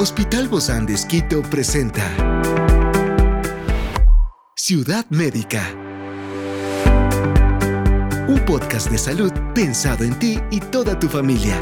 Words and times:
Hospital 0.00 0.46
Bozán 0.46 0.86
de 0.86 0.94
Esquito 0.94 1.42
presenta 1.42 2.04
Ciudad 4.54 5.04
Médica. 5.10 5.74
Un 8.28 8.40
podcast 8.46 8.92
de 8.92 8.98
salud 8.98 9.32
pensado 9.56 10.04
en 10.04 10.16
ti 10.20 10.38
y 10.52 10.60
toda 10.60 10.96
tu 11.00 11.08
familia. 11.08 11.58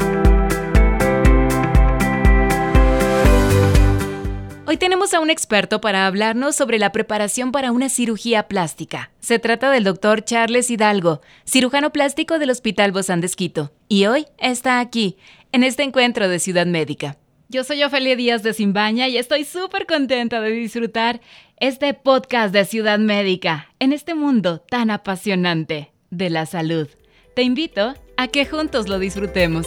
Hoy 4.67 4.77
tenemos 4.77 5.15
a 5.15 5.19
un 5.19 5.31
experto 5.31 5.81
para 5.81 6.05
hablarnos 6.05 6.55
sobre 6.55 6.77
la 6.77 6.91
preparación 6.91 7.51
para 7.51 7.71
una 7.71 7.89
cirugía 7.89 8.47
plástica. 8.47 9.09
Se 9.19 9.39
trata 9.39 9.71
del 9.71 9.83
doctor 9.83 10.23
Charles 10.23 10.69
Hidalgo, 10.69 11.21
cirujano 11.43 11.91
plástico 11.91 12.37
del 12.37 12.51
Hospital 12.51 12.91
Bozán 12.91 13.19
de 13.19 13.25
Esquito, 13.25 13.71
y 13.87 14.05
hoy 14.05 14.27
está 14.37 14.79
aquí, 14.79 15.17
en 15.51 15.63
este 15.63 15.81
encuentro 15.81 16.29
de 16.29 16.37
Ciudad 16.37 16.67
Médica. 16.67 17.17
Yo 17.49 17.63
soy 17.63 17.81
Ofelia 17.81 18.17
Díaz 18.17 18.43
de 18.43 18.53
Simbaña 18.53 19.07
y 19.07 19.17
estoy 19.17 19.45
súper 19.45 19.85
contenta 19.85 20.41
de 20.41 20.51
disfrutar 20.51 21.21
este 21.61 21.93
podcast 21.93 22.53
de 22.53 22.65
Ciudad 22.65 22.99
Médica 22.99 23.71
en 23.79 23.93
este 23.93 24.15
mundo 24.15 24.59
tan 24.59 24.91
apasionante 24.91 25.93
de 26.09 26.29
la 26.29 26.45
salud. 26.45 26.89
Te 27.35 27.43
invito 27.43 27.93
a 28.17 28.27
que 28.27 28.45
juntos 28.45 28.89
lo 28.89 28.99
disfrutemos. 28.99 29.65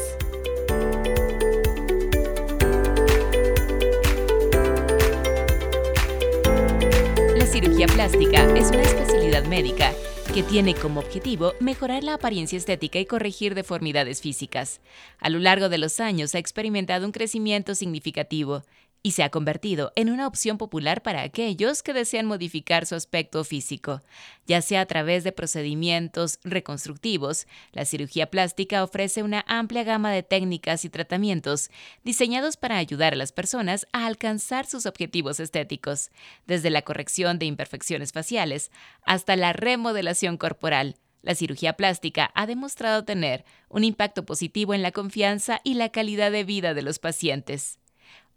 La 7.35 7.47
cirugía 7.47 7.87
plástica 7.87 8.45
es 8.59 8.71
una 8.73 8.83
especialidad 8.83 9.47
médica 9.47 9.95
que 10.33 10.45
tiene 10.45 10.77
como 10.77 11.01
objetivo 11.01 11.55
mejorar 11.59 12.05
la 12.05 12.15
apariencia 12.15 12.57
estética 12.57 13.01
y 13.01 13.07
corregir 13.07 13.57
deformidades 13.57 14.21
físicas. 14.21 14.81
A 15.19 15.29
lo 15.29 15.41
largo 15.41 15.69
de 15.69 15.79
los 15.79 15.99
años 15.99 16.37
ha 16.37 16.39
experimentado 16.39 17.05
un 17.05 17.11
crecimiento 17.11 17.75
significativo 17.75 18.63
y 19.03 19.13
se 19.13 19.23
ha 19.23 19.31
convertido 19.31 19.93
en 19.97 20.11
una 20.11 20.27
opción 20.27 20.59
popular 20.59 21.03
para 21.03 21.23
aquellos 21.23 21.83
que 21.83 21.95
desean 21.95 22.27
modificar 22.27 22.85
su 22.85 22.95
aspecto 22.95 23.43
físico, 23.45 24.03
ya 24.47 24.61
sea 24.61 24.83
a 24.83 24.87
través 24.87 25.25
de 25.25 25.33
procedimientos 25.33 26.39
reconstructivos. 26.45 27.47
La 27.73 27.87
cirugía 27.87 28.31
plástica 28.31 28.85
ofrece 28.85 29.23
una 29.23 29.45
amplia 29.49 29.85
gama 29.85 30.13
de 30.13 30.23
técnicas 30.23 30.85
y 30.85 30.91
tratamientos 30.91 31.71
diseñados 32.05 32.57
para 32.57 32.77
ayudar 32.77 33.15
a 33.15 33.17
las 33.17 33.33
personas 33.33 33.87
a 33.93 34.07
alcanzar 34.07 34.67
sus 34.67 34.85
objetivos 34.85 35.41
estéticos, 35.41 36.11
desde 36.47 36.71
la 36.71 36.83
corrección 36.83 37.39
de 37.39 37.47
imperfecciones 37.47 38.13
faciales 38.13 38.71
hasta 39.05 39.37
la 39.37 39.55
remodelación 39.55 40.37
corporal. 40.37 40.97
La 41.23 41.35
cirugía 41.35 41.75
plástica 41.75 42.31
ha 42.35 42.47
demostrado 42.47 43.05
tener 43.05 43.45
un 43.69 43.85
impacto 43.85 44.25
positivo 44.25 44.75
en 44.75 44.83
la 44.83 44.91
confianza 44.91 45.61
y 45.65 45.75
la 45.75 45.91
calidad 45.91 46.31
de 46.31 46.45
vida 46.45 46.73
de 46.75 46.83
los 46.83 46.99
pacientes. 46.99 47.79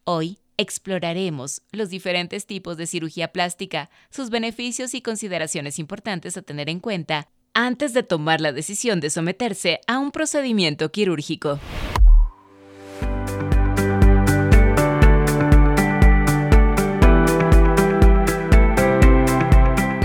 Hoy 0.04 0.40
exploraremos 0.58 1.62
los 1.72 1.90
diferentes 1.90 2.46
tipos 2.46 2.78
de 2.78 2.88
cirugía 2.88 3.30
plástica, 3.30 3.90
sus 4.10 4.30
beneficios 4.30 4.94
y 4.94 5.02
consideraciones 5.02 5.80
importantes 5.80 6.38
a 6.38 6.42
tener 6.42 6.70
en 6.70 6.80
cuenta 6.80 7.28
antes 7.54 7.94
de 7.94 8.04
tomar 8.04 8.42
la 8.42 8.52
decisión 8.52 9.00
de 9.00 9.10
someterse 9.10 9.80
a 9.88 10.00
un 10.00 10.12
procedimiento 10.12 10.92
quirúrgico. 10.92 11.60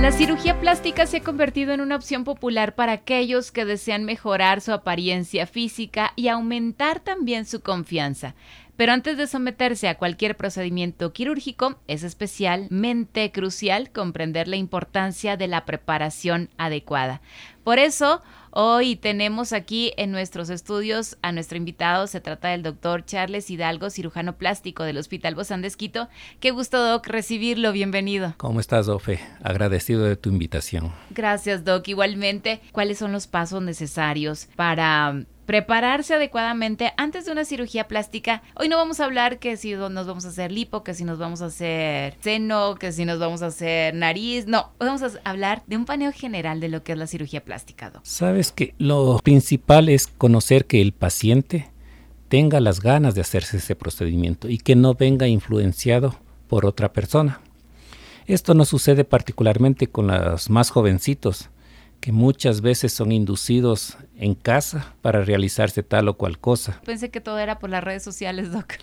La 0.00 0.12
cirugía 0.12 0.58
plástica 0.58 1.06
se 1.06 1.19
ha 1.19 1.22
convertido 1.22 1.74
en 1.74 1.82
una 1.82 1.96
opción 1.96 2.24
popular 2.24 2.74
para 2.74 2.92
aquellos 2.92 3.52
que 3.52 3.66
desean 3.66 4.04
mejorar 4.04 4.62
su 4.62 4.72
apariencia 4.72 5.46
física 5.46 6.12
y 6.16 6.28
aumentar 6.28 7.00
también 7.00 7.44
su 7.44 7.60
confianza. 7.60 8.34
Pero 8.78 8.92
antes 8.92 9.16
de 9.16 9.26
someterse 9.26 9.88
a 9.88 9.96
cualquier 9.96 10.36
procedimiento 10.36 11.12
quirúrgico, 11.12 11.80
es 11.88 12.04
especialmente 12.04 13.32
crucial 13.32 13.90
comprender 13.90 14.46
la 14.46 14.54
importancia 14.54 15.36
de 15.36 15.48
la 15.48 15.64
preparación 15.64 16.48
adecuada. 16.58 17.20
Por 17.64 17.80
eso, 17.80 18.22
hoy 18.53 18.94
tenemos 18.94 19.53
aquí 19.53 19.92
en 19.97 20.12
nuestros 20.12 20.48
estudios 20.48 21.19
a 21.22 21.32
nuestro 21.32 21.58
invitado. 21.58 22.06
Se 22.06 22.20
trata 22.20 22.50
del 22.50 22.62
doctor 22.62 23.04
Charles 23.04 23.50
Hidalgo, 23.50 23.91
cirujano 23.91 24.36
plástico 24.36 24.84
del 24.84 24.98
Hospital 24.98 25.34
Bozán 25.34 25.60
de 25.60 25.66
Esquito. 25.66 26.08
Qué 26.38 26.53
gusto, 26.53 26.80
Doc, 26.80 27.04
recibirlo. 27.08 27.72
Bienvenido. 27.72 28.34
¿Cómo 28.36 28.60
estás, 28.60 28.86
Ofe? 28.86 29.19
Agradecido 29.42 30.04
de 30.04 30.14
tu 30.14 30.30
invitación. 30.30 30.92
Gracias, 31.10 31.64
Doc. 31.64 31.88
Igualmente, 31.88 32.60
¿cuáles 32.70 32.98
son 32.98 33.10
los 33.10 33.26
pasos 33.26 33.60
necesarios 33.60 34.47
para 34.54 35.24
prepararse 35.48 36.12
adecuadamente 36.12 36.92
antes 36.98 37.25
de 37.25 37.32
una 37.32 37.47
cirugía 37.47 37.88
plástica. 37.88 38.42
Hoy 38.54 38.69
no 38.69 38.76
vamos 38.76 39.00
a 39.00 39.06
hablar 39.06 39.38
que 39.38 39.56
si 39.56 39.72
nos 39.72 40.06
vamos 40.06 40.26
a 40.26 40.28
hacer 40.28 40.53
lipo, 40.53 40.84
que 40.84 40.92
si 40.92 41.04
nos 41.04 41.19
vamos 41.19 41.41
a 41.41 41.47
hacer 41.47 42.19
seno, 42.20 42.75
que 42.75 42.92
si 42.92 43.06
nos 43.06 43.19
vamos 43.19 43.41
a 43.41 43.47
hacer 43.47 43.94
nariz. 43.94 44.47
No, 44.47 44.72
hoy 44.76 44.88
vamos 44.88 45.00
a 45.03 45.10
hablar 45.25 45.62
de 45.66 45.78
un 45.78 45.86
paneo 45.86 46.12
general 46.12 46.60
de 46.60 46.69
lo 46.69 46.82
que 46.82 46.92
es 46.92 46.98
la 46.98 47.06
cirugía 47.06 47.47
plástica. 47.47 47.91
Sabes 48.03 48.53
que 48.53 48.75
lo 48.76 49.19
principal 49.25 49.88
es 49.88 50.06
conocer 50.06 50.66
que 50.66 50.82
el 50.82 50.92
paciente 50.92 51.70
tenga 52.28 52.60
las 52.60 52.80
ganas 52.82 53.15
de 53.15 53.22
hacerse 53.22 53.56
ese 53.56 53.75
procedimiento 53.75 54.50
y 54.50 54.59
que 54.59 54.76
no 54.76 54.97
venga 54.97 55.28
influenciado 55.28 56.15
por 56.47 56.66
otra 56.66 56.92
persona. 56.92 57.41
Esto 58.26 58.53
no 58.53 58.66
sucede 58.66 59.04
particularmente 59.04 59.86
con 59.86 60.09
los 60.09 60.50
más 60.50 60.69
jovencitos, 60.69 61.48
que 62.08 62.12
muchas 62.12 62.62
veces 62.62 62.94
son 62.94 63.12
inducidos 63.12 63.98
en 64.16 64.34
casa 64.34 64.94
para 65.02 65.22
realizarse 65.26 65.82
tal 65.82 66.08
o 66.08 66.16
cual 66.16 66.38
cosa. 66.38 66.80
Pensé 66.86 67.10
que 67.10 67.20
todo 67.20 67.38
era 67.38 67.58
por 67.58 67.69
las 67.69 67.84
redes 67.84 68.02
sociales, 68.02 68.50
Doc. 68.50 68.76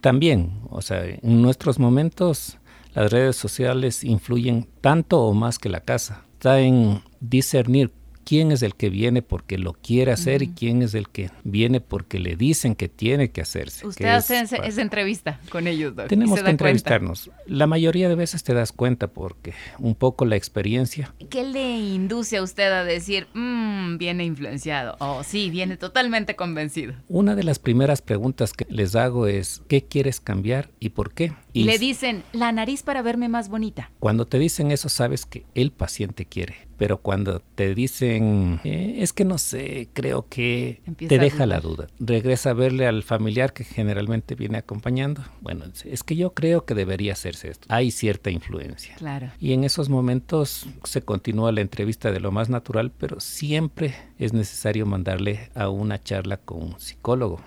También, 0.00 0.52
o 0.70 0.80
sea, 0.80 1.04
en 1.04 1.42
nuestros 1.42 1.80
momentos 1.80 2.56
las 2.94 3.10
redes 3.10 3.34
sociales 3.34 4.04
influyen 4.04 4.68
tanto 4.80 5.20
o 5.20 5.34
más 5.34 5.58
que 5.58 5.68
la 5.68 5.80
casa. 5.80 6.22
Está 6.34 6.60
en 6.60 7.02
discernir 7.18 7.90
quién 8.28 8.52
es 8.52 8.60
el 8.60 8.74
que 8.74 8.90
viene 8.90 9.22
porque 9.22 9.56
lo 9.56 9.72
quiere 9.72 10.12
hacer 10.12 10.42
y 10.42 10.48
quién 10.48 10.82
es 10.82 10.92
el 10.92 11.08
que 11.08 11.30
viene 11.44 11.80
porque 11.80 12.18
le 12.18 12.36
dicen 12.36 12.74
que 12.74 12.86
tiene 12.86 13.30
que 13.30 13.40
hacerse. 13.40 13.86
Usted 13.86 14.04
hace 14.04 14.38
esa 14.38 14.82
entrevista 14.82 15.40
con 15.48 15.66
ellos, 15.66 15.96
doctor. 15.96 16.08
Tenemos 16.08 16.42
que 16.42 16.50
entrevistarnos. 16.50 17.30
La 17.46 17.66
mayoría 17.66 18.06
de 18.10 18.16
veces 18.16 18.44
te 18.44 18.52
das 18.52 18.72
cuenta 18.72 19.06
porque 19.06 19.54
un 19.78 19.94
poco 19.94 20.26
la 20.26 20.36
experiencia. 20.36 21.14
¿Qué 21.30 21.42
le 21.42 21.78
induce 21.78 22.36
a 22.36 22.42
usted 22.42 22.70
a 22.70 22.84
decir, 22.84 23.28
mmm, 23.32 23.96
viene 23.96 24.26
influenciado? 24.26 24.96
O 25.00 25.20
oh, 25.20 25.24
sí, 25.24 25.48
viene 25.48 25.78
totalmente 25.78 26.36
convencido. 26.36 26.92
Una 27.08 27.34
de 27.34 27.44
las 27.44 27.58
primeras 27.58 28.02
preguntas 28.02 28.52
que 28.52 28.66
les 28.68 28.94
hago 28.94 29.26
es, 29.26 29.62
¿qué 29.68 29.84
quieres 29.84 30.20
cambiar 30.20 30.68
y 30.80 30.90
por 30.90 31.14
qué? 31.14 31.32
Y 31.62 31.64
le 31.64 31.78
dicen, 31.78 32.24
la 32.32 32.52
nariz 32.52 32.82
para 32.82 33.02
verme 33.02 33.28
más 33.28 33.48
bonita. 33.48 33.90
Cuando 34.00 34.26
te 34.26 34.38
dicen 34.38 34.70
eso, 34.70 34.88
sabes 34.88 35.26
que 35.26 35.44
el 35.54 35.70
paciente 35.70 36.26
quiere 36.26 36.68
pero 36.78 36.98
cuando 36.98 37.42
te 37.56 37.74
dicen, 37.74 38.60
eh, 38.64 38.94
es 38.98 39.12
que 39.12 39.24
no 39.24 39.36
sé, 39.36 39.88
creo 39.92 40.26
que 40.28 40.80
te 40.96 41.18
deja 41.18 41.44
la 41.44 41.60
duda. 41.60 41.88
Regresa 41.98 42.50
a 42.50 42.54
verle 42.54 42.86
al 42.86 43.02
familiar 43.02 43.52
que 43.52 43.64
generalmente 43.64 44.36
viene 44.36 44.58
acompañando. 44.58 45.24
Bueno, 45.40 45.64
es 45.84 46.04
que 46.04 46.14
yo 46.14 46.32
creo 46.34 46.64
que 46.64 46.74
debería 46.74 47.12
hacerse 47.12 47.50
esto. 47.50 47.66
Hay 47.68 47.90
cierta 47.90 48.30
influencia. 48.30 48.94
Claro. 48.94 49.32
Y 49.40 49.52
en 49.52 49.64
esos 49.64 49.88
momentos 49.88 50.66
se 50.84 51.02
continúa 51.02 51.50
la 51.50 51.62
entrevista 51.62 52.12
de 52.12 52.20
lo 52.20 52.30
más 52.30 52.48
natural, 52.48 52.92
pero 52.96 53.18
siempre 53.18 53.96
es 54.20 54.32
necesario 54.32 54.86
mandarle 54.86 55.50
a 55.56 55.68
una 55.68 56.00
charla 56.02 56.36
con 56.36 56.62
un 56.62 56.80
psicólogo 56.80 57.40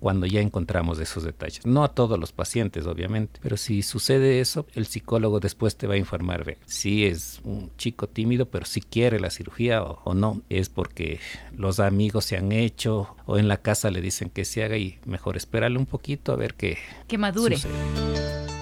cuando 0.00 0.26
ya 0.26 0.40
encontramos 0.40 0.98
esos 0.98 1.24
detalles. 1.24 1.64
No 1.66 1.84
a 1.84 1.94
todos 1.94 2.18
los 2.18 2.32
pacientes, 2.32 2.86
obviamente, 2.86 3.40
pero 3.42 3.56
si 3.56 3.82
sucede 3.82 4.40
eso, 4.40 4.66
el 4.74 4.86
psicólogo 4.86 5.40
después 5.40 5.76
te 5.76 5.86
va 5.86 5.94
a 5.94 5.98
informar 5.98 6.36
si 6.66 7.06
es 7.06 7.40
un 7.44 7.70
chico 7.76 8.08
tímido, 8.08 8.46
pero 8.46 8.66
si 8.66 8.80
quiere 8.80 9.20
la 9.20 9.30
cirugía 9.30 9.82
o, 9.82 10.14
no. 10.14 10.42
Es 10.48 10.68
porque 10.68 11.20
los 11.56 11.80
amigos 11.80 12.24
se 12.24 12.36
han 12.36 12.52
hecho 12.52 13.16
o 13.26 13.38
en 13.38 13.48
la 13.48 13.58
casa 13.58 13.90
le 13.90 14.00
dicen 14.00 14.30
que 14.30 14.44
se 14.44 14.64
haga 14.64 14.76
y 14.76 14.98
mejor 15.04 15.36
esperarle 15.36 15.78
un 15.78 15.86
poquito 15.86 16.32
a 16.32 16.36
ver 16.36 16.54
qué 16.54 16.78
que 17.06 17.18
madure. 17.18 17.58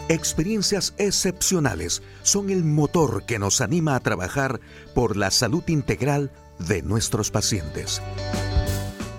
Experiencias 0.09 0.95
excepcionales 0.99 2.03
son 2.23 2.51
el 2.51 2.65
motor 2.65 3.25
que 3.25 3.39
nos 3.39 3.61
anima 3.61 3.97
a 3.97 4.01
trabajar 4.01 4.61
por 4.95 5.17
la 5.17 5.31
salud 5.31 5.65
integral 5.69 6.31
de 6.59 6.83
nuestros 6.83 7.31
pacientes 7.31 8.03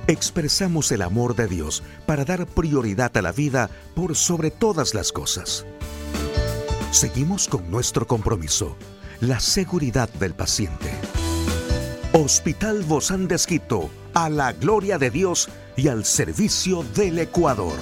expresamos 0.07 0.91
el 0.91 1.01
amor 1.01 1.35
de 1.35 1.47
Dios 1.47 1.83
para 2.05 2.25
dar 2.25 2.45
prioridad 2.45 3.15
a 3.17 3.21
la 3.21 3.31
vida 3.31 3.69
por 3.95 4.15
sobre 4.15 4.51
todas 4.51 4.93
las 4.93 5.11
cosas. 5.11 5.65
Seguimos 6.91 7.47
con 7.47 7.69
nuestro 7.71 8.07
compromiso, 8.07 8.77
la 9.19 9.39
seguridad 9.39 10.09
del 10.09 10.33
paciente. 10.33 10.91
Hospital 12.13 12.83
Bozán 12.83 13.27
de 13.27 13.35
Esquito, 13.35 13.89
a 14.13 14.29
la 14.29 14.53
gloria 14.53 14.97
de 14.97 15.09
Dios 15.09 15.49
y 15.75 15.87
al 15.87 16.05
servicio 16.05 16.83
del 16.95 17.19
Ecuador. 17.19 17.77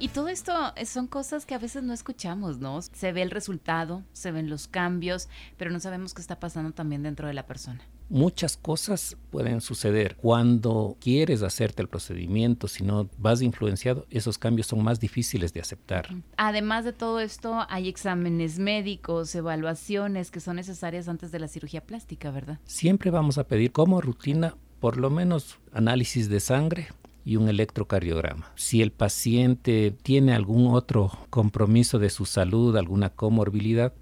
y 0.00 0.08
todo 0.08 0.28
esto 0.28 0.52
son 0.86 1.06
cosas 1.06 1.44
que 1.44 1.54
a 1.54 1.58
veces 1.58 1.82
no 1.82 1.92
escuchamos, 1.92 2.58
¿no? 2.58 2.80
Se 2.80 3.12
ve 3.12 3.20
el 3.20 3.30
resultado, 3.30 4.02
se 4.14 4.32
ven 4.32 4.48
los 4.48 4.68
cambios, 4.68 5.28
pero 5.58 5.70
no 5.70 5.78
sabemos 5.80 6.14
qué 6.14 6.22
está 6.22 6.40
pasando 6.40 6.72
también 6.72 7.02
dentro 7.02 7.28
de 7.28 7.34
la 7.34 7.46
persona. 7.46 7.84
Muchas 8.08 8.56
cosas 8.56 9.16
pueden 9.30 9.60
suceder. 9.60 10.16
Cuando 10.16 10.96
quieres 11.00 11.42
hacerte 11.42 11.82
el 11.82 11.88
procedimiento, 11.88 12.68
si 12.68 12.84
no 12.84 13.08
vas 13.18 13.42
influenciado, 13.42 14.06
esos 14.10 14.38
cambios 14.38 14.66
son 14.66 14.82
más 14.82 15.00
difíciles 15.00 15.52
de 15.52 15.60
aceptar. 15.60 16.08
Además 16.36 16.84
de 16.84 16.92
todo 16.92 17.20
esto, 17.20 17.66
hay 17.68 17.88
exámenes 17.88 18.58
médicos, 18.58 19.34
evaluaciones 19.34 20.30
que 20.30 20.40
son 20.40 20.56
necesarias 20.56 21.08
antes 21.08 21.32
de 21.32 21.38
la 21.38 21.48
cirugía 21.48 21.80
plástica, 21.80 22.30
¿verdad? 22.30 22.58
Siempre 22.64 23.10
vamos 23.10 23.38
a 23.38 23.44
pedir 23.44 23.72
como 23.72 24.00
rutina 24.00 24.56
por 24.80 24.98
lo 24.98 25.10
menos 25.10 25.58
análisis 25.72 26.28
de 26.28 26.38
sangre, 26.40 26.88
y 27.26 27.34
un 27.34 27.48
electrocardiograma. 27.48 28.52
Si 28.54 28.80
el 28.80 28.92
paciente 28.92 29.90
tiene 29.90 30.32
algún 30.32 30.72
otro 30.72 31.10
compromiso 31.28 31.98
de 31.98 32.08
su 32.08 32.24
salud, 32.24 32.76
alguna 32.76 33.10
comorbilidad, 33.10 33.92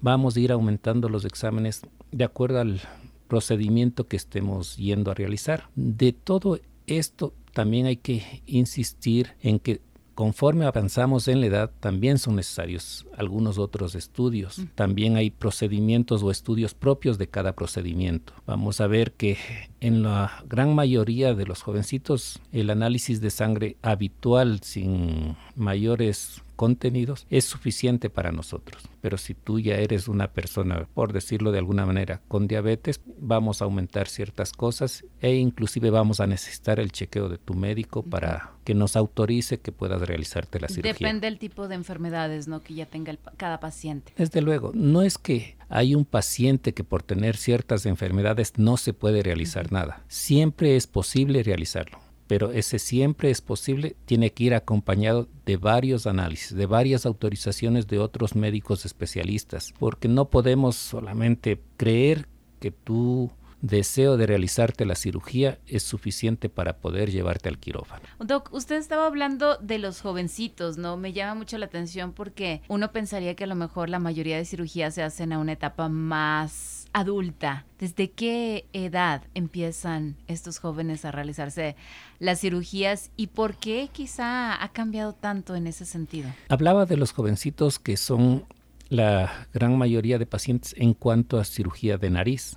vamos 0.00 0.36
a 0.36 0.40
ir 0.40 0.52
aumentando 0.52 1.08
los 1.08 1.24
exámenes 1.24 1.82
de 2.12 2.24
acuerdo 2.24 2.60
al 2.60 2.80
procedimiento 3.28 4.08
que 4.08 4.16
estemos 4.16 4.76
yendo 4.76 5.10
a 5.10 5.14
realizar. 5.14 5.68
De 5.76 6.12
todo 6.12 6.58
esto 6.86 7.34
también 7.52 7.86
hay 7.86 7.96
que 7.96 8.42
insistir 8.46 9.34
en 9.42 9.58
que 9.58 9.80
conforme 10.18 10.66
avanzamos 10.66 11.28
en 11.28 11.40
la 11.40 11.46
edad, 11.46 11.70
también 11.78 12.18
son 12.18 12.34
necesarios 12.34 13.06
algunos 13.16 13.56
otros 13.56 13.94
estudios. 13.94 14.60
También 14.74 15.16
hay 15.16 15.30
procedimientos 15.30 16.24
o 16.24 16.32
estudios 16.32 16.74
propios 16.74 17.18
de 17.18 17.28
cada 17.28 17.52
procedimiento. 17.52 18.32
Vamos 18.44 18.80
a 18.80 18.88
ver 18.88 19.12
que 19.12 19.36
en 19.78 20.02
la 20.02 20.42
gran 20.48 20.74
mayoría 20.74 21.34
de 21.34 21.46
los 21.46 21.62
jovencitos 21.62 22.40
el 22.50 22.70
análisis 22.70 23.20
de 23.20 23.30
sangre 23.30 23.76
habitual 23.80 24.58
sin 24.64 25.36
mayores 25.54 26.42
contenidos 26.58 27.24
es 27.30 27.44
suficiente 27.44 28.10
para 28.10 28.32
nosotros. 28.32 28.82
Pero 29.00 29.16
si 29.16 29.32
tú 29.32 29.60
ya 29.60 29.76
eres 29.76 30.08
una 30.08 30.32
persona, 30.32 30.88
por 30.92 31.12
decirlo 31.12 31.52
de 31.52 31.58
alguna 31.60 31.86
manera, 31.86 32.20
con 32.26 32.48
diabetes, 32.48 33.00
vamos 33.20 33.62
a 33.62 33.66
aumentar 33.66 34.08
ciertas 34.08 34.52
cosas 34.52 35.04
e 35.20 35.36
inclusive 35.36 35.90
vamos 35.90 36.18
a 36.18 36.26
necesitar 36.26 36.80
el 36.80 36.90
chequeo 36.90 37.28
de 37.28 37.38
tu 37.38 37.54
médico 37.54 38.02
para 38.02 38.54
que 38.64 38.74
nos 38.74 38.96
autorice 38.96 39.60
que 39.60 39.70
puedas 39.70 40.02
realizarte 40.02 40.58
la 40.58 40.66
cirugía. 40.66 40.94
Depende 40.94 41.28
del 41.28 41.38
tipo 41.38 41.68
de 41.68 41.76
enfermedades 41.76 42.48
¿no? 42.48 42.60
que 42.60 42.74
ya 42.74 42.86
tenga 42.86 43.16
cada 43.36 43.60
paciente. 43.60 44.12
Desde 44.16 44.42
luego, 44.42 44.72
no 44.74 45.02
es 45.02 45.16
que 45.16 45.56
hay 45.68 45.94
un 45.94 46.04
paciente 46.04 46.74
que 46.74 46.82
por 46.82 47.04
tener 47.04 47.36
ciertas 47.36 47.86
enfermedades 47.86 48.54
no 48.56 48.76
se 48.78 48.92
puede 48.92 49.22
realizar 49.22 49.70
nada. 49.70 50.02
Siempre 50.08 50.74
es 50.74 50.88
posible 50.88 51.44
realizarlo 51.44 52.07
pero 52.28 52.52
ese 52.52 52.78
siempre 52.78 53.30
es 53.30 53.40
posible, 53.40 53.96
tiene 54.04 54.30
que 54.32 54.44
ir 54.44 54.54
acompañado 54.54 55.26
de 55.44 55.56
varios 55.56 56.06
análisis, 56.06 56.54
de 56.54 56.66
varias 56.66 57.06
autorizaciones 57.06 57.88
de 57.88 57.98
otros 57.98 58.36
médicos 58.36 58.84
especialistas, 58.84 59.74
porque 59.78 60.06
no 60.06 60.26
podemos 60.26 60.76
solamente 60.76 61.60
creer 61.76 62.28
que 62.60 62.70
tu 62.70 63.30
deseo 63.60 64.16
de 64.16 64.26
realizarte 64.26 64.84
la 64.84 64.94
cirugía 64.94 65.58
es 65.66 65.82
suficiente 65.82 66.48
para 66.48 66.76
poder 66.76 67.10
llevarte 67.10 67.48
al 67.48 67.58
quirófano. 67.58 68.04
Doc, 68.20 68.50
usted 68.52 68.76
estaba 68.76 69.06
hablando 69.06 69.56
de 69.56 69.78
los 69.78 70.00
jovencitos, 70.00 70.78
¿no? 70.78 70.96
Me 70.96 71.12
llama 71.12 71.34
mucho 71.34 71.58
la 71.58 71.66
atención 71.66 72.12
porque 72.12 72.62
uno 72.68 72.92
pensaría 72.92 73.34
que 73.34 73.44
a 73.44 73.48
lo 73.48 73.56
mejor 73.56 73.88
la 73.88 73.98
mayoría 73.98 74.36
de 74.36 74.44
cirugías 74.44 74.94
se 74.94 75.02
hacen 75.02 75.32
a 75.32 75.38
una 75.38 75.52
etapa 75.52 75.88
más 75.88 76.77
adulta, 76.92 77.66
¿desde 77.78 78.10
qué 78.10 78.66
edad 78.72 79.22
empiezan 79.34 80.16
estos 80.26 80.58
jóvenes 80.58 81.04
a 81.04 81.12
realizarse 81.12 81.76
las 82.18 82.40
cirugías 82.40 83.10
y 83.16 83.28
por 83.28 83.56
qué 83.56 83.88
quizá 83.92 84.62
ha 84.62 84.68
cambiado 84.72 85.12
tanto 85.12 85.54
en 85.54 85.66
ese 85.66 85.84
sentido? 85.84 86.30
Hablaba 86.48 86.86
de 86.86 86.96
los 86.96 87.12
jovencitos 87.12 87.78
que 87.78 87.96
son 87.96 88.44
la 88.88 89.48
gran 89.52 89.76
mayoría 89.76 90.18
de 90.18 90.26
pacientes 90.26 90.74
en 90.78 90.94
cuanto 90.94 91.38
a 91.38 91.44
cirugía 91.44 91.98
de 91.98 92.10
nariz. 92.10 92.56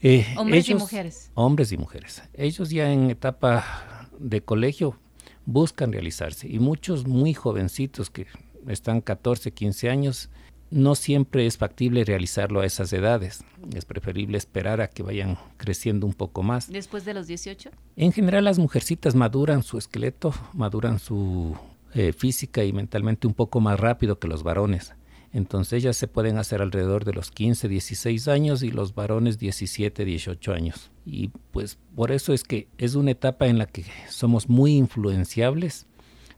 Eh, 0.00 0.26
hombres 0.36 0.68
y 0.68 0.74
mujeres. 0.74 1.30
Hombres 1.34 1.72
y 1.72 1.76
mujeres. 1.76 2.22
Ellos 2.34 2.70
ya 2.70 2.90
en 2.90 3.10
etapa 3.10 4.08
de 4.18 4.40
colegio 4.40 4.98
buscan 5.44 5.92
realizarse 5.92 6.48
y 6.48 6.58
muchos 6.58 7.06
muy 7.06 7.34
jovencitos 7.34 8.10
que 8.10 8.26
están 8.66 9.00
14, 9.00 9.52
15 9.52 9.90
años 9.90 10.30
no 10.70 10.94
siempre 10.94 11.46
es 11.46 11.58
factible 11.58 12.04
realizarlo 12.04 12.60
a 12.60 12.66
esas 12.66 12.92
edades. 12.92 13.44
Es 13.74 13.84
preferible 13.84 14.38
esperar 14.38 14.80
a 14.80 14.88
que 14.88 15.02
vayan 15.02 15.38
creciendo 15.56 16.06
un 16.06 16.14
poco 16.14 16.42
más. 16.42 16.70
¿Después 16.70 17.04
de 17.04 17.14
los 17.14 17.26
18? 17.26 17.70
En 17.96 18.12
general 18.12 18.44
las 18.44 18.58
mujercitas 18.58 19.14
maduran 19.14 19.62
su 19.62 19.78
esqueleto, 19.78 20.34
maduran 20.52 20.98
su 20.98 21.56
eh, 21.94 22.12
física 22.12 22.64
y 22.64 22.72
mentalmente 22.72 23.26
un 23.26 23.34
poco 23.34 23.60
más 23.60 23.78
rápido 23.78 24.18
que 24.18 24.28
los 24.28 24.42
varones. 24.42 24.94
Entonces 25.32 25.82
ellas 25.82 25.96
se 25.96 26.08
pueden 26.08 26.38
hacer 26.38 26.62
alrededor 26.62 27.04
de 27.04 27.12
los 27.12 27.30
15, 27.30 27.68
16 27.68 28.28
años 28.28 28.62
y 28.62 28.70
los 28.70 28.94
varones 28.94 29.38
17, 29.38 30.04
18 30.04 30.52
años. 30.52 30.90
Y 31.04 31.28
pues 31.50 31.78
por 31.94 32.10
eso 32.10 32.32
es 32.32 32.42
que 32.42 32.68
es 32.78 32.94
una 32.94 33.10
etapa 33.10 33.46
en 33.46 33.58
la 33.58 33.66
que 33.66 33.84
somos 34.08 34.48
muy 34.48 34.76
influenciables 34.76 35.86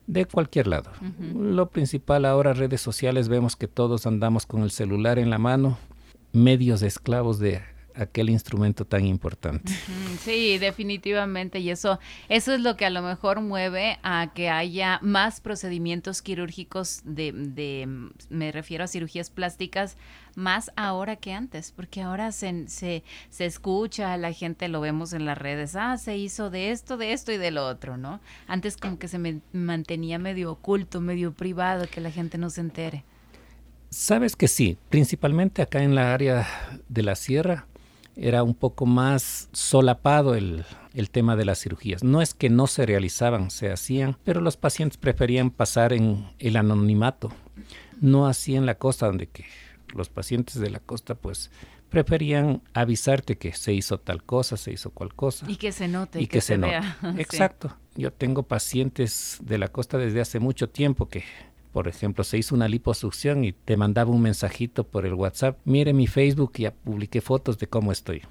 de 0.09 0.25
cualquier 0.25 0.67
lado. 0.67 0.91
Lo 1.35 1.69
principal 1.69 2.25
ahora, 2.25 2.55
redes 2.55 2.81
sociales, 2.81 3.29
vemos 3.29 3.55
que 3.55 3.69
todos 3.69 4.07
andamos 4.07 4.47
con 4.47 4.63
el 4.63 4.71
celular 4.71 5.19
en 5.19 5.31
la 5.31 5.39
mano, 5.39 5.79
medios 6.33 6.83
esclavos 6.83 7.39
de 7.39 7.61
aquel 7.99 8.31
instrumento 8.31 8.85
tan 8.85 9.05
importante. 9.05 9.73
Sí, 10.21 10.59
definitivamente. 10.59 11.59
Y 11.59 11.71
eso, 11.71 11.99
eso 12.29 12.55
es 12.55 12.61
lo 12.61 12.77
que 12.77 12.87
a 12.87 12.91
lo 12.91 13.03
mejor 13.03 13.41
mueve 13.41 13.99
a 14.03 14.33
que 14.35 14.51
haya 14.51 14.99
más 15.03 15.41
procedimientos 15.41 16.23
quirúrgicos 16.23 17.01
de, 17.05 17.33
de 17.33 17.89
me 18.31 18.53
refiero 18.53 18.85
a 18.85 18.89
cirugías 18.89 19.31
plásticas, 19.31 19.97
más 20.35 20.71
ahora 20.77 21.17
que 21.17 21.33
antes, 21.33 21.73
porque 21.73 22.01
ahora 22.01 22.31
se, 22.33 22.69
se, 22.69 23.03
se 23.31 23.45
escucha, 23.45 24.17
la 24.17 24.33
gente 24.33 24.69
lo 24.69 24.81
vemos 24.81 25.13
en 25.13 25.25
las 25.25 25.37
redes, 25.37 25.75
ah, 25.75 25.99
se 25.99 26.17
hizo 26.17 26.51
de 26.51 26.71
esto, 26.71 26.97
de 26.97 27.13
esto 27.13 27.33
y 27.33 27.37
de 27.39 27.51
lo 27.51 27.67
otro, 27.67 27.97
¿no? 27.97 28.21
Antes 28.47 28.77
como 28.77 28.99
que 28.99 29.09
se 29.09 29.19
me 29.19 29.41
mantenía 29.53 30.19
medio 30.19 30.53
oculto, 30.53 31.01
medio 31.01 31.33
privado, 31.33 31.87
que 31.91 32.01
la 32.01 32.11
gente 32.11 32.39
no 32.39 32.51
se 32.51 32.61
entere. 32.61 33.05
Sabes 33.91 34.37
que 34.37 34.49
sí, 34.49 34.77
principalmente 34.91 35.63
acá 35.63 35.83
en 35.83 35.95
la 35.95 36.13
área 36.13 36.47
de 36.89 37.03
la 37.03 37.15
sierra, 37.15 37.67
era 38.21 38.43
un 38.43 38.55
poco 38.55 38.85
más 38.85 39.49
solapado 39.53 40.35
el, 40.35 40.65
tema 41.13 41.37
de 41.37 41.45
las 41.45 41.61
cirugías. 41.61 42.03
No 42.03 42.21
es 42.21 42.35
que 42.35 42.51
no 42.51 42.67
se 42.67 42.85
realizaban, 42.85 43.51
se 43.51 43.71
hacían, 43.71 44.17
pero 44.25 44.41
los 44.41 44.57
pacientes 44.57 44.99
preferían 44.99 45.51
pasar 45.51 45.93
en 45.93 46.27
el 46.41 46.57
anonimato. 46.57 47.33
No 48.01 48.27
así 48.27 48.57
en 48.57 48.67
la 48.67 48.75
costa, 48.75 49.07
donde 49.07 49.29
que 49.29 49.45
los 49.95 50.09
pacientes 50.09 50.57
de 50.61 50.71
la 50.71 50.81
costa 50.81 51.15
pues 51.15 51.51
preferían 51.89 52.63
avisarte 52.75 53.39
que 53.39 53.53
se 53.53 53.73
hizo 53.73 53.99
tal 53.99 54.25
cosa, 54.25 54.57
se 54.57 54.73
hizo 54.73 54.91
cual 54.91 55.15
cosa. 55.15 55.47
Y 55.49 55.57
que 55.57 55.71
se 55.71 55.87
note. 55.87 56.21
Y 56.21 56.27
que, 56.27 56.41
se, 56.41 56.57
vea. 56.57 56.99
Exacto. 57.19 57.77
Yo 57.95 58.13
tengo 58.13 58.43
pacientes 58.43 59.39
de 59.41 59.59
la 59.59 59.69
costa 59.69 59.99
desde 59.99 60.21
hace 60.21 60.41
mucho 60.41 60.69
tiempo 60.69 61.09
que 61.09 61.25
por 61.73 61.89
ejemplo, 61.89 62.25
se 62.25 62.39
hizo 62.39 62.55
una 62.55 62.69
liposucción 62.69 63.45
y 63.45 63.53
te 63.53 63.77
mandaba 63.77 64.11
un 64.11 64.23
mensajito 64.23 64.85
por 64.85 65.07
el 65.07 65.15
WhatsApp, 65.15 65.59
mire 65.65 65.93
mi 65.93 66.07
Facebook 66.07 66.53
y 66.57 66.63
ya 66.63 66.73
publiqué 66.73 67.21
fotos 67.21 67.59
de 67.59 67.67
cómo 67.67 67.93
estoy. 67.93 68.23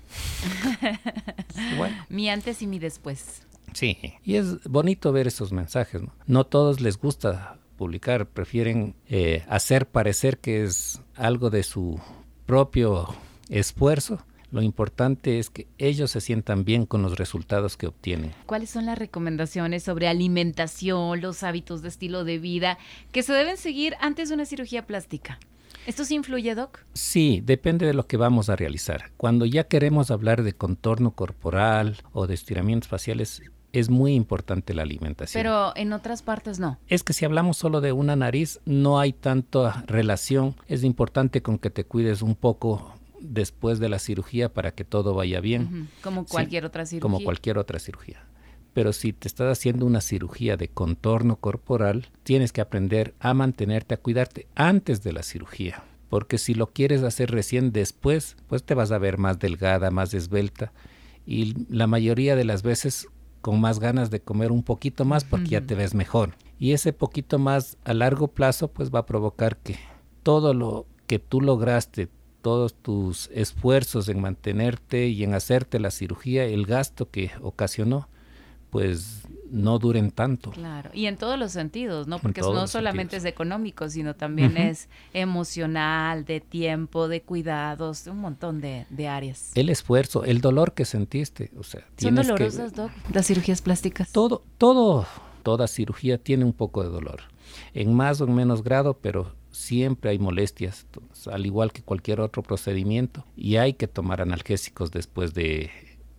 bueno. 1.77 1.96
Mi 2.10 2.29
antes 2.29 2.62
y 2.62 2.67
mi 2.67 2.79
después. 2.79 3.44
Sí, 3.74 3.98
y 4.24 4.36
es 4.36 4.63
bonito 4.63 5.12
ver 5.12 5.27
esos 5.27 5.51
mensajes. 5.51 6.01
No, 6.01 6.13
no 6.25 6.46
todos 6.46 6.82
les 6.82 6.98
gusta 6.98 7.60
publicar, 7.77 8.27
prefieren 8.27 8.96
eh, 9.08 9.46
hacer 9.48 9.88
parecer 9.88 10.39
que 10.39 10.63
es 10.63 11.01
algo 11.15 11.50
de 11.50 11.63
su 11.63 12.00
propio 12.46 13.13
esfuerzo 13.50 14.20
lo 14.51 14.62
importante 14.62 15.39
es 15.39 15.50
que 15.50 15.68
ellos 15.77 16.12
se 16.12 16.22
sientan 16.22 16.63
bien 16.63 16.86
con 16.86 17.01
los 17.01 17.18
resultados 17.18 17.77
que 17.77 17.88
obtienen. 17.88 18.32
¿Cuáles 18.46 18.70
son 18.70 18.86
las 18.86 18.98
recomendaciones 18.98 19.84
sobre 19.84 20.08
alimentación, 20.08 21.22
los 21.22 21.44
hábitos 21.44 21.82
de 21.82 21.89
estilo 21.89 22.24
de 22.24 22.39
vida 22.39 22.77
que 23.12 23.24
se 23.24 23.34
deben 23.34 23.58
seguir 23.58 23.96
antes 24.00 24.30
de 24.30 24.36
una 24.36 24.46
cirugía 24.46 24.86
plástica? 24.86 25.39
¿Esto 25.86 26.04
sí 26.04 26.16
influye, 26.16 26.54
Doc? 26.54 26.80
Sí, 26.94 27.42
depende 27.46 27.86
de 27.86 27.94
lo 27.94 28.08
que 28.08 28.18
vamos 28.18 28.50
a 28.50 28.58
realizar. 28.58 29.12
Cuando 29.16 29.46
ya 29.46 29.66
queremos 29.66 30.12
hablar 30.12 30.44
de 30.44 30.51
contorno 30.54 31.12
corporal 31.12 31.96
o 32.12 32.27
de 32.27 32.34
estiramientos 32.34 32.89
faciales, 32.89 33.42
es 33.72 33.89
muy 33.89 34.13
importante 34.13 34.74
la 34.74 34.82
alimentación. 34.82 35.42
Pero 35.42 35.72
en 35.75 35.94
otras 35.94 36.24
partes 36.24 36.60
no. 36.60 36.77
Es 36.88 37.04
que 37.04 37.13
si 37.13 37.24
hablamos 37.24 37.58
solo 37.58 37.80
de 37.80 37.94
una 37.94 38.16
nariz, 38.16 38.60
no 38.66 39.00
hay 39.00 39.13
tanta 39.13 39.84
relación. 39.88 40.56
Es 40.68 40.84
importante 40.84 41.42
con 41.42 41.58
que 41.58 41.70
te 41.70 41.86
cuides 41.86 42.22
un 42.22 42.36
poco 42.36 42.97
después 43.19 43.79
de 43.79 43.89
la 43.89 44.00
cirugía 44.00 44.53
para 44.53 44.71
que 44.71 44.83
todo 44.83 45.13
vaya 45.13 45.39
bien. 45.39 45.89
Como 46.01 46.25
cualquier 46.25 46.65
otra 46.65 46.86
cirugía. 46.86 47.01
Como 47.01 47.24
cualquier 47.24 47.57
otra 47.57 47.79
cirugía. 47.79 48.25
Pero 48.74 48.93
si 48.93 49.12
te 49.13 49.27
estás 49.27 49.57
haciendo 49.57 49.86
una 49.86 50.01
cirugía 50.01 50.55
de 50.55 50.67
contorno 50.67 51.38
corporal, 51.38 52.09
tienes 52.24 52.51
que 52.51 52.62
aprender 52.62 53.15
a 53.19 53.33
mantenerte, 53.33 53.95
a 53.95 53.97
cuidarte 53.97 54.47
antes 54.55 55.01
de 55.03 55.13
la 55.13 55.24
cirugía. 55.24 55.83
Porque 56.09 56.38
si 56.38 56.53
lo 56.53 56.67
quieres 56.67 57.03
hacer 57.03 57.31
recién 57.31 57.71
después, 57.71 58.38
pues 58.47 58.63
te 58.63 58.75
vas 58.75 58.91
a 58.91 58.97
ver 58.97 59.17
más 59.17 59.39
delgada, 59.39 59.91
más 59.91 60.13
esbelta 60.13 60.71
y 61.27 61.53
la 61.69 61.86
mayoría 61.88 62.38
de 62.38 62.45
las 62.45 62.63
veces 62.63 63.09
con 63.41 63.59
más 63.59 63.79
ganas 63.79 64.09
de 64.09 64.21
comer 64.21 64.51
un 64.51 64.63
poquito 64.63 65.03
más 65.03 65.25
porque 65.25 65.50
ya 65.50 65.62
te 65.62 65.75
ves 65.75 65.93
mejor. 65.93 66.36
Y 66.57 66.71
ese 66.71 66.93
poquito 66.93 67.38
más 67.38 67.77
a 67.83 67.93
largo 67.93 68.29
plazo 68.29 68.69
pues 68.69 68.89
va 68.89 69.00
a 69.00 69.05
provocar 69.05 69.57
que 69.57 69.77
todo 70.24 70.53
lo 70.53 70.88
que 71.05 71.19
tú 71.19 71.41
lograste 71.41 72.07
todos 72.48 72.75
tus 72.75 73.30
esfuerzos 73.34 74.08
en 74.08 74.22
mantenerte 74.22 75.10
y 75.10 75.25
en 75.25 75.34
hacerte 75.34 75.82
la 75.82 75.92
cirugía, 75.92 76.46
el 76.46 76.66
gasto 76.66 77.12
que 77.12 77.32
ocasionó, 77.42 78.08
pues 78.70 79.24
no 79.51 79.80
duren 79.80 80.12
tanto. 80.12 80.51
Claro, 80.51 80.89
y 80.94 81.08
en 81.08 81.18
todos 81.18 81.38
los 81.38 81.51
sentidos, 81.51 82.08
¿no? 82.08 82.20
Porque 82.20 82.39
no 82.39 82.66
solamente 82.68 83.18
es 83.18 83.25
económico, 83.25 83.89
sino 83.89 84.16
también 84.16 84.56
es 84.56 84.88
emocional, 85.12 86.24
de 86.24 86.39
tiempo, 86.39 87.10
de 87.10 87.22
cuidados, 87.22 88.06
de 88.06 88.12
un 88.12 88.20
montón 88.20 88.62
de, 88.62 89.08
áreas. 89.10 89.51
El 89.56 89.68
esfuerzo, 89.68 90.24
el 90.24 90.39
dolor 90.39 90.74
que 90.74 90.86
sentiste, 90.86 91.51
o 91.60 91.63
sea, 91.63 91.86
¿Son 91.98 92.16
dolorosas, 92.16 92.72
Doc, 92.72 92.92
las 93.12 93.27
cirugías 93.27 93.62
plásticas? 93.62 94.13
Todo, 94.13 94.46
todo, 94.58 95.06
toda 95.44 95.68
cirugía 95.68 96.18
tiene 96.18 96.46
un 96.46 96.54
poco 96.54 96.82
de 96.82 96.88
dolor, 96.88 97.24
en 97.74 97.94
más 97.94 98.22
o 98.22 98.24
en 98.24 98.34
menos 98.36 98.63
grado, 98.63 99.00
pero 99.01 99.36
siempre 99.57 100.11
hay 100.11 100.19
molestias, 100.19 100.85
al 101.31 101.45
igual 101.45 101.71
que 101.73 101.81
cualquier 101.81 102.21
otro 102.21 102.43
procedimiento, 102.43 103.25
y 103.35 103.57
hay 103.57 103.73
que 103.73 103.87
tomar 103.87 104.21
analgésicos 104.21 104.91
después 104.91 105.33
de 105.33 105.69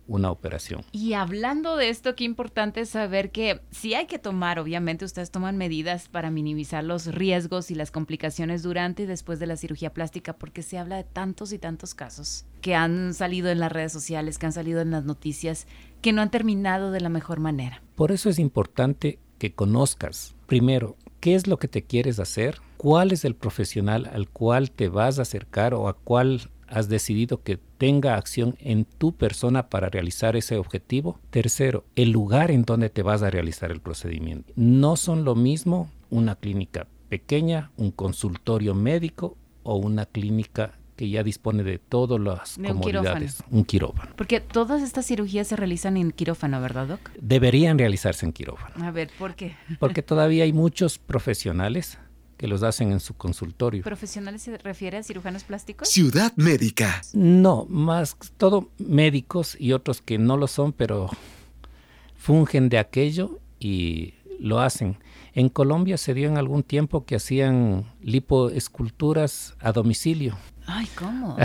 una 0.07 0.31
operación. 0.31 0.83
Y 0.91 1.13
hablando 1.13 1.77
de 1.77 1.89
esto, 1.89 2.15
qué 2.15 2.23
importante 2.23 2.81
es 2.81 2.89
saber 2.89 3.31
que 3.31 3.61
si 3.69 3.93
hay 3.93 4.07
que 4.07 4.17
tomar, 4.17 4.59
obviamente 4.59 5.05
ustedes 5.05 5.29
toman 5.29 5.55
medidas 5.55 6.09
para 6.09 6.31
minimizar 6.31 6.83
los 6.83 7.05
riesgos 7.05 7.69
y 7.69 7.75
las 7.75 7.91
complicaciones 7.91 8.63
durante 8.63 9.03
y 9.03 9.05
después 9.05 9.39
de 9.39 9.45
la 9.45 9.55
cirugía 9.55 9.93
plástica, 9.93 10.33
porque 10.33 10.63
se 10.63 10.79
habla 10.79 10.97
de 10.97 11.03
tantos 11.03 11.53
y 11.53 11.59
tantos 11.59 11.93
casos 11.93 12.45
que 12.59 12.75
han 12.75 13.13
salido 13.13 13.49
en 13.49 13.59
las 13.59 13.71
redes 13.71 13.93
sociales, 13.93 14.39
que 14.39 14.47
han 14.47 14.51
salido 14.51 14.81
en 14.81 14.91
las 14.91 15.05
noticias, 15.05 15.67
que 16.01 16.11
no 16.11 16.21
han 16.21 16.31
terminado 16.31 16.91
de 16.91 17.01
la 17.01 17.09
mejor 17.09 17.39
manera. 17.39 17.83
Por 17.95 18.11
eso 18.11 18.29
es 18.29 18.39
importante 18.39 19.19
que 19.37 19.53
conozcas, 19.53 20.35
primero, 20.47 20.97
qué 21.19 21.35
es 21.35 21.47
lo 21.47 21.57
que 21.57 21.67
te 21.67 21.83
quieres 21.83 22.19
hacer, 22.19 22.59
cuál 22.77 23.11
es 23.11 23.25
el 23.25 23.35
profesional 23.35 24.09
al 24.13 24.29
cual 24.29 24.71
te 24.71 24.89
vas 24.89 25.19
a 25.19 25.23
acercar 25.23 25.73
o 25.73 25.87
a 25.87 25.93
cuál 25.93 26.49
has 26.67 26.87
decidido 26.87 27.41
que 27.41 27.57
tenga 27.77 28.15
acción 28.15 28.55
en 28.59 28.85
tu 28.85 29.13
persona 29.13 29.69
para 29.69 29.89
realizar 29.89 30.35
ese 30.35 30.57
objetivo. 30.57 31.19
Tercero, 31.29 31.85
el 31.95 32.11
lugar 32.11 32.51
en 32.51 32.63
donde 32.63 32.89
te 32.89 33.01
vas 33.01 33.23
a 33.23 33.29
realizar 33.29 33.71
el 33.71 33.81
procedimiento. 33.81 34.53
No 34.55 34.95
son 34.95 35.23
lo 35.23 35.35
mismo 35.35 35.89
una 36.09 36.35
clínica 36.35 36.87
pequeña, 37.09 37.71
un 37.75 37.91
consultorio 37.91 38.75
médico 38.75 39.35
o 39.63 39.75
una 39.75 40.05
clínica 40.05 40.78
que 40.99 41.09
ya 41.09 41.23
dispone 41.23 41.63
de 41.63 41.79
todas 41.79 42.19
las 42.19 42.57
comodidades. 42.57 43.41
Un 43.49 43.63
quirófano. 43.63 44.11
Porque 44.17 44.41
todas 44.41 44.81
estas 44.81 45.05
cirugías 45.05 45.47
se 45.47 45.55
realizan 45.55 45.95
en 45.95 46.11
quirófano, 46.11 46.59
¿verdad, 46.59 46.87
Doc? 46.87 46.99
Deberían 47.21 47.79
realizarse 47.79 48.25
en 48.25 48.33
quirófano. 48.33 48.83
A 48.83 48.91
ver, 48.91 49.09
¿por 49.17 49.33
qué? 49.33 49.55
Porque 49.79 50.01
todavía 50.01 50.43
hay 50.43 50.51
muchos 50.51 50.97
profesionales 50.97 51.97
que 52.35 52.49
los 52.49 52.63
hacen 52.63 52.91
en 52.91 52.99
su 52.99 53.13
consultorio. 53.13 53.81
¿Profesionales 53.81 54.41
se 54.41 54.57
refiere 54.57 54.97
a 54.97 55.03
cirujanos 55.03 55.45
plásticos? 55.45 55.87
Ciudad 55.87 56.33
Médica. 56.35 57.01
No, 57.13 57.65
más 57.69 58.17
todo 58.35 58.69
médicos 58.77 59.55
y 59.57 59.71
otros 59.71 60.01
que 60.01 60.17
no 60.17 60.35
lo 60.35 60.47
son, 60.47 60.73
pero 60.73 61.09
fungen 62.17 62.67
de 62.67 62.77
aquello 62.77 63.39
y 63.57 64.15
lo 64.37 64.59
hacen. 64.59 64.97
En 65.33 65.47
Colombia 65.47 65.97
se 65.97 66.13
dio 66.13 66.27
en 66.27 66.37
algún 66.37 66.63
tiempo 66.63 67.05
que 67.05 67.15
hacían 67.15 67.85
lipoesculturas 68.01 69.55
a 69.61 69.71
domicilio. 69.71 70.37
Ay, 70.71 70.87
¿cómo? 70.95 71.35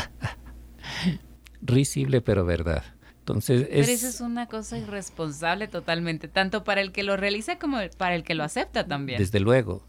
Risible, 1.63 2.21
pero 2.21 2.45
verdad. 2.45 2.85
Entonces 3.21 3.63
es... 3.71 3.87
Pero 3.87 3.93
eso 3.93 4.09
es 4.09 4.21
una 4.21 4.49
cosa 4.49 4.77
irresponsable 4.77 5.67
totalmente, 5.67 6.29
tanto 6.29 6.63
para 6.63 6.83
el 6.83 6.93
que 6.93 7.03
lo 7.03 7.17
realiza 7.17 7.59
como 7.59 7.79
para 7.97 8.17
el 8.17 8.23
que 8.23 8.35
lo 8.35 8.45
acepta 8.45 8.87
también. 8.87 9.19
Desde 9.19 9.41
luego. 9.41 9.83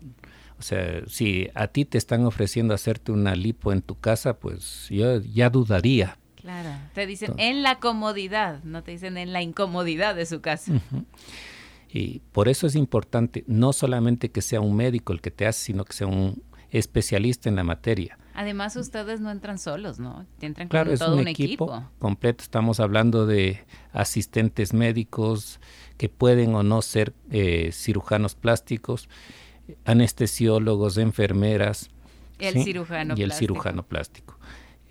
O 0.58 0.62
sea, 0.62 1.01
si 1.08 1.50
a 1.54 1.68
ti 1.68 1.84
te 1.84 1.98
están 1.98 2.25
ofreciendo 2.25 2.74
hacerte 2.74 3.12
una 3.12 3.36
lipo 3.36 3.74
en 3.74 3.82
tu 3.82 4.00
casa, 4.00 4.39
pues 4.39 4.88
yo 4.89 5.20
ya 5.20 5.50
dudaría. 5.50 6.18
Claro, 6.36 6.70
te 6.94 7.06
dicen 7.06 7.34
en 7.38 7.62
la 7.62 7.80
comodidad, 7.80 8.63
no 8.63 8.84
te 8.84 8.92
dicen 8.92 9.18
en 9.18 9.34
la 9.34 9.42
incomodidad 9.42 10.15
de 10.15 10.25
su 10.25 10.39
casa. 10.39 10.72
Y 11.89 12.22
por 12.32 12.48
eso 12.48 12.68
es 12.68 12.75
importante 12.75 13.44
no 13.48 13.74
solamente 13.74 14.32
que 14.32 14.42
sea 14.42 14.62
un 14.62 14.77
médico 14.77 15.12
el 15.12 15.20
que 15.20 15.32
te 15.32 15.46
hace, 15.46 15.60
sino 15.65 15.84
que 15.84 15.92
sea 15.92 16.08
un 16.08 16.42
especialista 16.77 17.50
en 17.50 17.55
la 17.55 17.63
materia. 17.63 18.17
Además, 18.34 18.75
ustedes 18.75 19.22
no 19.22 19.32
entran 19.32 19.58
solos, 19.58 20.00
¿no? 20.00 20.25
Entran 20.41 20.67
claro, 20.67 20.89
con 20.91 21.00
todo 21.00 21.15
un, 21.15 21.27
equipo, 21.27 21.84
completo. 22.00 22.44
Estamos 22.44 22.79
hablando 22.79 23.25
de 23.25 23.63
asistentes 23.94 24.74
médicos 24.74 25.60
que 25.98 26.10
pueden 26.10 26.53
o 26.53 26.63
no 26.63 26.82
ser 26.82 27.13
eh, 27.32 27.70
cirujanos 27.72 28.36
plásticos 28.36 29.08
anestesiólogos, 29.86 30.98
enfermeras. 30.98 31.89
El 32.39 32.63
cirujano 32.63 33.15
y 33.17 33.24
el 33.24 33.32
cirujano 33.32 33.84
plástico. 33.84 34.38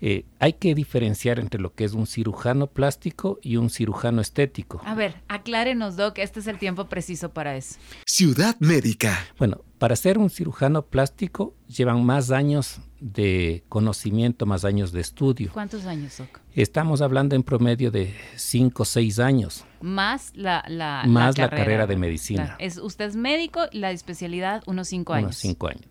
Eh, 0.01 0.25
hay 0.39 0.53
que 0.53 0.75
diferenciar 0.75 1.39
entre 1.39 1.61
lo 1.61 1.73
que 1.73 1.85
es 1.85 1.93
un 1.93 2.05
cirujano 2.05 2.67
plástico 2.67 3.39
y 3.41 3.55
un 3.55 3.69
cirujano 3.69 4.21
estético. 4.21 4.81
A 4.85 4.93
ver, 4.93 5.15
aclárenos, 5.27 5.95
Doc, 5.95 6.17
este 6.19 6.41
es 6.41 6.47
el 6.47 6.57
tiempo 6.57 6.85
preciso 6.85 7.29
para 7.29 7.55
eso. 7.55 7.79
Ciudad 8.05 8.57
Médica. 8.59 9.17
Bueno, 9.37 9.61
para 9.77 9.95
ser 9.95 10.17
un 10.17 10.29
cirujano 10.29 10.85
plástico 10.85 11.55
llevan 11.67 12.03
más 12.03 12.31
años 12.31 12.81
de 12.99 13.63
conocimiento, 13.69 14.45
más 14.45 14.65
años 14.65 14.91
de 14.91 14.99
estudio. 14.99 15.51
¿Cuántos 15.53 15.85
años, 15.85 16.17
Doc? 16.17 16.41
Estamos 16.53 17.01
hablando 17.01 17.35
en 17.35 17.43
promedio 17.43 17.91
de 17.91 18.13
5 18.35 18.83
o 18.83 18.85
6 18.85 19.19
años. 19.19 19.65
Más 19.81 20.31
la, 20.35 20.63
la, 20.67 21.03
más 21.07 21.37
la, 21.37 21.49
carrera, 21.49 21.87
de 21.87 21.95
medicina. 21.95 22.55
Es, 22.59 22.77
usted 22.77 23.05
es 23.05 23.15
médico, 23.15 23.61
la 23.71 23.91
especialidad 23.91 24.63
unos 24.65 24.87
5 24.89 25.13
años. 25.13 25.25
Unos 25.25 25.37
5 25.37 25.67
años. 25.67 25.85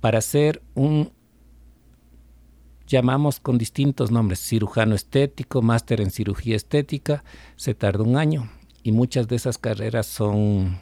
Para 0.00 0.20
ser 0.20 0.62
un 0.74 1.10
llamamos 2.86 3.40
con 3.40 3.58
distintos 3.58 4.10
nombres, 4.10 4.40
cirujano 4.40 4.94
estético, 4.94 5.62
máster 5.62 6.00
en 6.00 6.10
cirugía 6.10 6.56
estética, 6.56 7.24
se 7.56 7.74
tarda 7.74 8.04
un 8.04 8.16
año 8.16 8.48
y 8.82 8.92
muchas 8.92 9.28
de 9.28 9.36
esas 9.36 9.58
carreras 9.58 10.06
son 10.06 10.78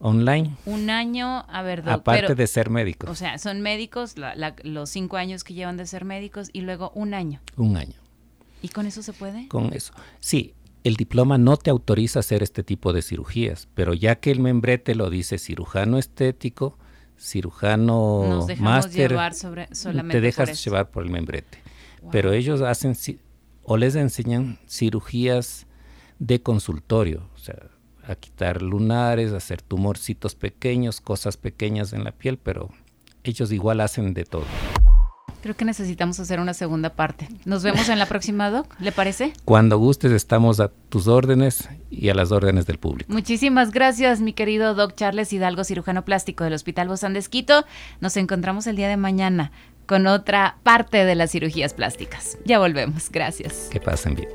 online. 0.00 0.56
Un 0.66 0.90
año, 0.90 1.44
a 1.48 1.62
ver, 1.62 1.88
aparte 1.88 2.34
de 2.34 2.46
ser 2.46 2.68
médicos. 2.70 3.08
O 3.08 3.14
sea, 3.14 3.38
son 3.38 3.60
médicos, 3.60 4.16
los 4.64 4.90
cinco 4.90 5.16
años 5.16 5.44
que 5.44 5.54
llevan 5.54 5.76
de 5.76 5.86
ser 5.86 6.04
médicos 6.04 6.50
y 6.52 6.62
luego 6.62 6.90
un 6.94 7.14
año. 7.14 7.40
Un 7.56 7.76
año. 7.76 7.94
¿Y 8.60 8.68
con 8.68 8.86
eso 8.86 9.02
se 9.02 9.12
puede? 9.12 9.48
Con 9.48 9.72
eso. 9.72 9.92
Sí, 10.20 10.54
el 10.84 10.96
diploma 10.96 11.38
no 11.38 11.56
te 11.56 11.70
autoriza 11.70 12.18
hacer 12.18 12.42
este 12.42 12.64
tipo 12.64 12.92
de 12.92 13.02
cirugías, 13.02 13.68
pero 13.74 13.94
ya 13.94 14.16
que 14.16 14.32
el 14.32 14.40
membrete 14.40 14.94
lo 14.94 15.10
dice 15.10 15.38
cirujano 15.38 15.98
estético, 15.98 16.76
cirujano 17.18 18.46
máster, 18.58 19.16
te 20.10 20.20
dejas 20.20 20.64
llevar 20.64 20.90
por 20.90 21.04
el 21.04 21.10
membrete. 21.10 21.58
Pero 22.10 22.32
ellos 22.32 22.62
hacen 22.62 22.94
o 23.62 23.76
les 23.76 23.94
enseñan 23.94 24.58
cirugías 24.68 25.66
de 26.18 26.42
consultorio, 26.42 27.28
o 27.34 27.38
sea, 27.38 27.70
a 28.04 28.16
quitar 28.16 28.62
lunares, 28.62 29.32
hacer 29.32 29.62
tumorcitos 29.62 30.34
pequeños, 30.34 31.00
cosas 31.00 31.36
pequeñas 31.36 31.92
en 31.92 32.04
la 32.04 32.12
piel, 32.12 32.38
pero 32.38 32.70
ellos 33.22 33.52
igual 33.52 33.80
hacen 33.80 34.14
de 34.14 34.24
todo. 34.24 34.44
Creo 35.42 35.56
que 35.56 35.64
necesitamos 35.64 36.20
hacer 36.20 36.38
una 36.38 36.54
segunda 36.54 36.90
parte. 36.90 37.28
Nos 37.44 37.64
vemos 37.64 37.88
en 37.88 37.98
la 37.98 38.06
próxima, 38.06 38.48
Doc. 38.48 38.74
¿Le 38.78 38.92
parece? 38.92 39.32
Cuando 39.44 39.76
gustes, 39.76 40.12
estamos 40.12 40.60
a 40.60 40.68
tus 40.88 41.08
órdenes 41.08 41.68
y 41.90 42.10
a 42.10 42.14
las 42.14 42.30
órdenes 42.30 42.64
del 42.66 42.78
público. 42.78 43.12
Muchísimas 43.12 43.72
gracias, 43.72 44.20
mi 44.20 44.34
querido 44.34 44.76
Doc 44.76 44.94
Charles 44.94 45.32
Hidalgo, 45.32 45.64
cirujano 45.64 46.04
plástico 46.04 46.44
del 46.44 46.52
Hospital 46.52 46.86
Bozán 46.86 47.14
de 47.14 47.24
Nos 48.00 48.16
encontramos 48.16 48.68
el 48.68 48.76
día 48.76 48.88
de 48.88 48.96
mañana 48.96 49.50
con 49.86 50.06
otra 50.06 50.58
parte 50.62 51.04
de 51.04 51.16
las 51.16 51.32
cirugías 51.32 51.74
plásticas. 51.74 52.38
Ya 52.44 52.60
volvemos. 52.60 53.10
Gracias. 53.10 53.68
Que 53.70 53.80
pasen 53.80 54.14
bien. 54.14 54.28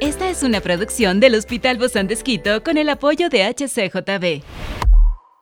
Esta 0.00 0.28
es 0.28 0.42
una 0.42 0.60
producción 0.60 1.20
del 1.20 1.36
Hospital 1.36 1.78
Bozán 1.78 2.08
de 2.08 2.62
con 2.64 2.78
el 2.78 2.88
apoyo 2.88 3.28
de 3.28 3.44
HCJB. 3.44 4.85